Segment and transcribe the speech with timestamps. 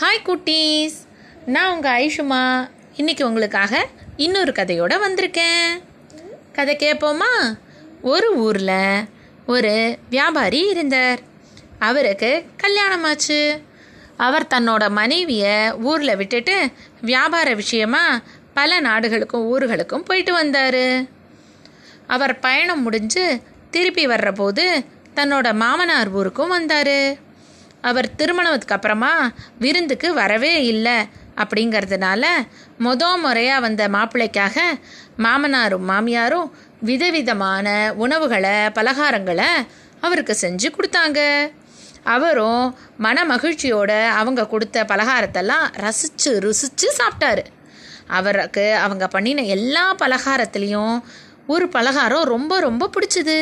[0.00, 0.92] Hi குட்டீஸ்.
[1.46, 2.68] நான் உங்கள் ஐஷுமா.
[2.96, 5.82] இன்னைக்கு உங்களுக்காக இன்னொரு கதையோடு வந்திருக்கேன்.
[6.52, 7.58] கதை கேட்போமா
[8.02, 9.04] ஒரு ஊரில்
[9.46, 11.18] ஒரு வியாபாரி இருந்தார்.
[11.78, 13.60] அவருக்கு கல்யாணமாச்சு.
[14.16, 16.70] அவர் தன்னோட மனைவியை ஊரில் விட்டுட்டு
[17.00, 18.20] வியாபார விஷயமா
[18.54, 21.04] பல நாடுகளுக்கும் ஊர்களுக்கும் போயிட்டு வந்தார்.
[22.06, 23.40] அவர் பயணம் முடிஞ்சு
[23.70, 24.84] திருப்பி வர்றபோது
[25.14, 27.24] தன்னோட மாமனார் ஊருக்கும் வந்தார்.
[27.88, 29.12] அவர் திருமணத்துக்கு அப்புறமா
[29.58, 30.98] விருந்துக்கு வரவே இல்லை
[31.42, 32.24] அப்படிங்கிறதுனால
[32.84, 34.56] மொத முறையாக வந்த மாப்பிள்ளைக்காக
[35.24, 36.48] மாமனாரும் மாமியாரும்
[36.80, 37.66] விதவிதமான
[38.04, 39.50] உணவுகளை பலகாரங்களை
[40.00, 41.20] அவருக்கு செஞ்சு கொடுத்தாங்க.
[42.14, 42.64] அவரும்
[43.04, 47.44] மன மகிழ்ச்சியோட அவங்க கொடுத்த பலகாரத்தெல்லாம் ரசித்து ருசித்து சாப்பிட்டாரு.
[48.18, 50.96] அவருக்கு அவங்க பண்ணின எல்லா பலகாரத்துலேயும்
[51.46, 53.38] ஒரு பலகாரம் ரொம்ப ரொம்ப பிடிச்சிது.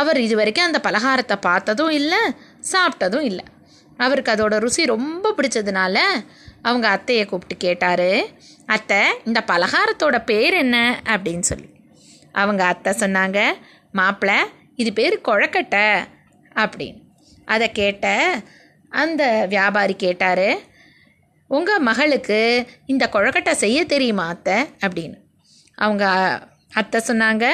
[0.00, 2.22] அவர் இது வரைக்கும் அந்த பலகாரத்தை பார்த்ததும் இல்லை
[2.72, 3.44] சாப்பிட்டதும் இல்லை.
[3.96, 5.98] அவருக்கு அதோட ருசி ரொம்ப பிடிச்சதுனால
[6.62, 8.24] அவங்க அத்தையை கூப்பிட்டு கேட்டார்.
[8.66, 11.00] அத்தை இந்த பலகாரத்தோட பேர் என்ன?
[11.04, 11.68] அப்படின்னு சொல்லி.
[12.32, 13.52] அவங்க அத்தை சொன்னாங்க
[13.92, 14.44] மாப்பிள்ளை
[14.76, 16.04] இது பேர் கொழக்கட்டை.
[16.54, 17.00] அப்படின்னு.
[17.44, 18.34] அதை கேட்ட
[18.90, 20.56] அந்த வியாபாரி கேட்டார்
[21.48, 24.64] உங்கள் மகளுக்கு இந்த கொழக்கட்டை செய்ய தெரியுமா அத்தை?
[24.86, 25.16] அப்படின்னு.
[25.74, 26.04] அவங்க
[26.72, 27.50] அத்தை சொன்னாங்க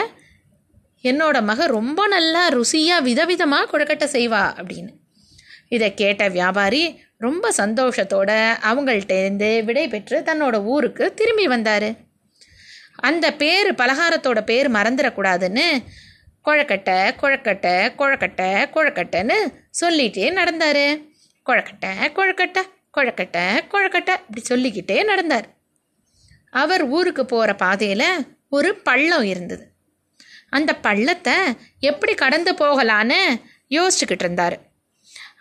[1.02, 4.42] என்னோட மக ரொம்ப நல்லா ருசியாக விதவிதமாக கொழுக்கட்டை செய்வா.
[4.56, 4.98] அப்படின்னு.
[5.70, 8.30] இதை கேட்ட வியாபாரி ரொம்ப சந்தோஷத்தோட
[8.70, 11.88] அவங்கள்ட்டேருந்து விடை பெற்று தன்னோட ஊருக்கு திரும்பி வந்தார்.
[12.94, 15.66] அந்த பேர் பலகாரத்தோட பேர் மறந்துடக்கூடாதுன்னு
[16.44, 19.36] குழக்கட்டை குழக்கட்டை குழக்கட்டை குழக்கட்டைன்னு
[19.80, 20.84] சொல்லிகிட்டே நடந்தார்.
[21.46, 22.62] குழக்கட்டை குழக்கட்டை
[22.96, 25.48] குழக்கட்டை குழக்கட்டை இப்படி சொல்லிக்கிட்டே நடந்தார்.
[26.50, 28.08] அவர் ஊருக்கு போகிற பாதையில்
[28.48, 29.64] ஒரு பள்ளம் இருந்தது.
[30.50, 31.36] அந்த பள்ளத்தை
[31.80, 33.20] எப்படி கடந்து போகலான்னு
[33.70, 34.56] யோசிச்சுக்கிட்டு இருந்தார்.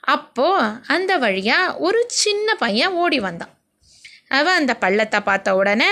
[0.02, 3.54] அப்போது அந்த வழியாக ஒரு சின்ன பையன் ஓடி வந்தான்.
[4.28, 5.92] அவன் அந்த பள்ளத்தை பார்த்த உடனே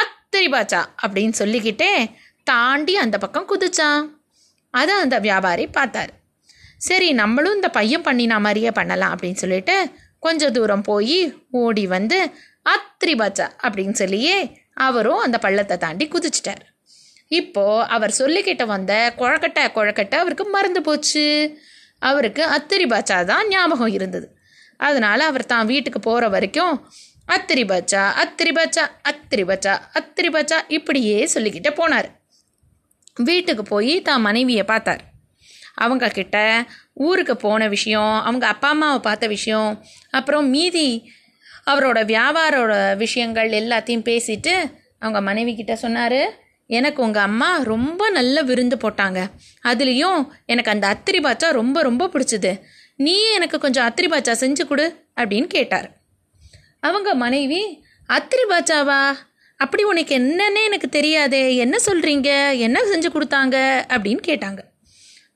[0.00, 2.10] அத்திரி பாச்சா அப்படின்னு சொல்லிக்கிட்டே
[2.44, 4.08] தாண்டி அந்த பக்கம் குதிச்சான்.
[4.70, 6.12] அதை அந்த வியாபாரி பார்த்தாரு.
[6.78, 12.18] சரி நம்மளும் இந்த பையன் பண்ணினா மாதிரியே பண்ணலாம் அப்படின்னு சொல்லிட்டு கொஞ்சம் தூரம் போய் ஓடி வந்து
[12.64, 16.62] அத்திரி பாச்சா அப்படின்னு சொல்லியே அவரும் அந்த பள்ளத்தை தாண்டி குதிச்சிட்டார்.
[17.28, 21.58] இப்போது அவர் சொல்லிக்கிட்ட வந்த குழக்கட்டை குழக்கட்டை அவருக்கு மறந்து போச்சு.
[22.02, 24.26] அவருக்கு அத்திரி பாச்சா தான் ஞாபகம் இருந்தது.
[24.80, 26.74] அதனால் அவர் தான் வீட்டுக்கு போகிற வரைக்கும்
[27.28, 32.08] அத்திரி பாச்சா அத்திரி பாச்சா அத்திரி பாச்சா அத்திரி பாச்சா இப்படியே சொல்லிக்கிட்டே போனார்.
[33.20, 35.02] வீட்டுக்கு போய் தான் மனைவியை பார்த்தார்.
[35.74, 36.36] அவங்க கிட்ட
[37.06, 39.70] ஊருக்கு போன விஷயம் அவங்க அப்பா அம்மாவை பார்த்த விஷயம்
[40.10, 40.88] அப்புறம் மீதி
[41.66, 44.54] அவரோட வியாபாரோட விஷயங்கள் எல்லாத்தையும் பேசிட்டு
[44.98, 46.20] அவங்க மனைவி கிட்ட சொன்னார்
[46.68, 49.26] எனக்கு உங்கள் அம்மா ரொம்ப நல்ல விருந்து போட்டாங்க.
[49.64, 52.60] அதுலேயும் எனக்கு அந்த அத்திரி பாச்சா ரொம்ப ரொம்ப பிடிச்சது.
[52.96, 55.90] நீ எனக்கு கொஞ்சம் அத்திரி பாச்சா செஞ்சு கொடு அப்படின்னு கேட்டார்.
[56.80, 59.16] அவங்க மனைவி அத்திரி பாச்சாவா?
[59.56, 61.56] அப்படி உனக்கு என்னன்னே எனக்கு தெரியாதே.
[61.56, 63.56] என்ன சொல்கிறீங்க என்ன செஞ்சு கொடுத்தாங்க?
[63.88, 64.58] அப்படின்னு கேட்டாங்க.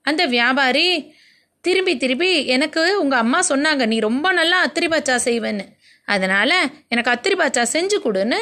[0.03, 1.15] அந்த வியாபாரி
[1.61, 3.87] திரும்பி திரும்பி எனக்கு உங்கள் அம்மா சொன்னாங்க.
[3.87, 5.67] நீ ரொம்ப நல்லா அத்திரி பாச்சா செய்வேன்னு.
[6.05, 8.39] அதனால் எனக்கு அத்திரி பாச்சா செஞ்சு கொடுன்னு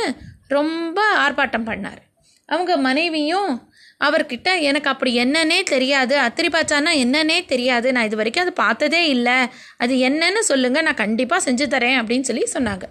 [0.48, 2.08] ரொம்ப ஆர்ப்பாட்டம் பண்ணார்.
[2.50, 3.50] அவங்க மனைவியும்
[4.04, 6.14] அவர்கிட்ட எனக்கு அப்படி என்னன்னே தெரியாது.
[6.18, 7.88] அத்திரிபாச்சான்னா என்னன்னே தெரியாது.
[7.94, 9.38] நான் இது வரைக்கும் அது பார்த்ததே இல்லை.
[9.76, 12.86] அது என்னன்னு சொல்லுங்கள் நான் கண்டிப்பாக செஞ்சு தரேன் அப்படின்னு சொல்லி சொன்னாங்க.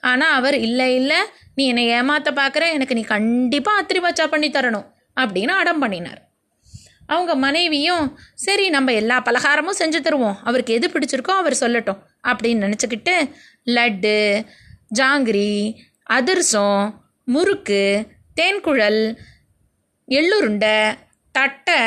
[0.00, 1.20] ஆனால் அவர் இல்லை இல்லை.
[1.54, 4.86] நீ என்னை ஏமாற்ற பார்க்குற எனக்கு நீ கண்டிப்பாக அத்திரிபாச்சா பண்ணி தரணும்
[5.20, 6.20] அப்படின்னு அடம் பண்ணினார்.
[7.06, 8.04] அவங்க மனைவியும்
[8.34, 10.38] சரி நம்ம எல்லா பலகாரமும் செஞ்சு தருவோம்.
[10.44, 13.14] அவருக்கு எது பிடிச்சிருக்கோ அவர் சொல்லட்டும் அப்படின்னு நினச்சிக்கிட்டு
[13.76, 14.16] லட்டு
[14.98, 15.50] ஜாங்கிரி
[16.18, 16.84] அதிரசம்
[17.24, 17.82] முறுக்கு
[18.38, 19.02] தேன்குழல்
[20.08, 20.76] எள்ளுருண்டை
[21.34, 21.80] தட்டை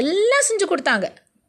[0.00, 1.06] எல்லாம் செஞ்சு கொடுத்தாங்க.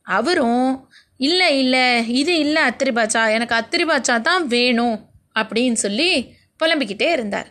[0.07, 1.85] அவரும் இல்லை இல்லை
[2.19, 4.97] இது இல்லை அத்திரி பாச்சா எனக்கு அத்திரி பாச்சா தான் வேணும்
[5.39, 6.09] அப்படின்னு சொல்லி
[6.59, 7.49] புலம்பிக்கிட்டே இருந்தார்.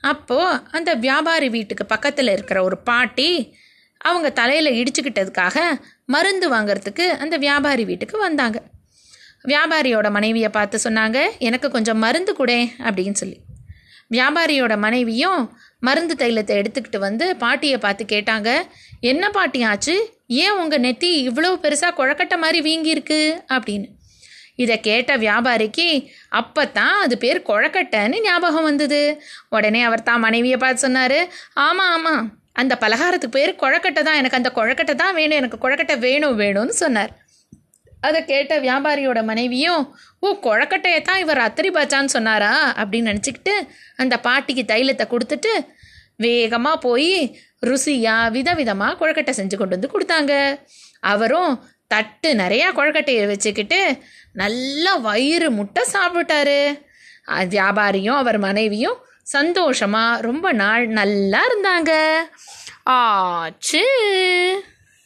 [0.00, 3.30] அப்போது அந்த வியாபாரி வீட்டுக்கு பக்கத்தில் இருக்கிற ஒரு பாட்டி
[4.00, 5.58] அவங்க தலையில் இடிச்சுக்கிட்டதுக்காக
[6.04, 8.58] மருந்து வாங்கிறதுக்கு அந்த வியாபாரி வீட்டுக்கு வந்தாங்க.
[9.44, 13.38] வியாபாரியோட மனைவியை பார்த்து சொன்னாங்க எனக்கு கொஞ்சம் மருந்து கொடு அப்படின்னு சொல்லி.
[14.10, 15.42] வியாபாரியோட மனைவியும்
[15.82, 18.50] மருந்து தைலத்தை எடுத்துக்கிட்டு வந்து பாட்டியை பார்த்து கேட்டாங்க
[19.00, 19.94] என்ன பாட்டி ஆச்சு?
[20.44, 23.20] ஏன் உங்கள் நெத்தி இவ்வளோ பெருசாக குழக்கட்டை மாதிரி வீங்கியிருக்கு?
[23.56, 23.88] அப்படின்னு.
[24.62, 25.88] இதை கேட்ட வியாபாரிக்கு
[26.40, 29.00] அப்போ தான் அது பேர் குழக்கட்டைன்னு ஞாபகம் வந்தது.
[29.48, 31.18] உடனே அவர் தான் மனைவியை பார்த்து சொன்னார்
[31.66, 32.24] ஆமாம் ஆமாம்
[32.60, 34.18] அந்த பலகாரத்துக்கு பேர் குழக்கட்டை தான்.
[34.20, 35.38] எனக்கு அந்த குழக்கட்டை தான் வேணும்.
[35.40, 37.12] எனக்கு குழக்கட்டை வேணும் வேணும்னு சொன்னார்.
[38.06, 39.82] அதை கேட்ட வியாபாரியோட மனைவியும்
[40.18, 42.52] ஓ குழக்கட்டையை தான் இவர் அத்திரி பாச்சான்னு சொன்னாரா?
[42.80, 43.54] அப்படின்னு நினச்சிக்கிட்டு
[43.96, 45.52] அந்த பாட்டிக்கு தைலத்தை கொடுத்துட்டு
[46.16, 47.12] வேகமாக போய்
[47.66, 50.34] ருசியாக விதவிதமாக குழக்கட்டை செஞ்சு கொண்டு வந்து கொடுத்தாங்க.
[51.12, 51.52] அவரும்
[51.88, 53.80] தட்டு நிறையா குழக்கட்டையை வச்சுக்கிட்டு
[54.32, 56.60] நல்லா வயிறு முட்டை சாப்பிட்டாரு.
[57.54, 61.92] வியாபாரியும் அவர் மனைவியும் சந்தோஷமாக ரொம்ப நாள் நல்லா இருந்தாங்க.
[62.96, 63.84] ஆச்சு.